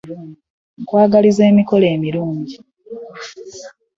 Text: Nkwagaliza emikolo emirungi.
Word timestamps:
Nkwagaliza 0.81 1.41
emikolo 1.51 1.85
emirungi. 1.95 2.55